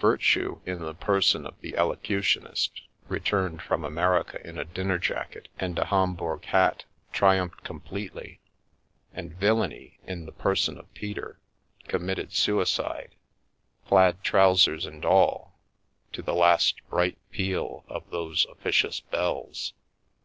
[0.00, 2.70] Virtue, in the person of the Elocu tionist
[3.06, 8.40] (returned from America in a dinner jacket and a Homburg hat), triumphed completely;
[9.14, 11.38] and villainy, in the person of Peter,
[11.86, 13.14] committed suicide,
[13.86, 15.56] plaid trousers and all,
[16.12, 19.72] to the last bright peal of those officious bells.